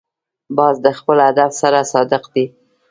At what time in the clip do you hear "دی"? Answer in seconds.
2.33-2.45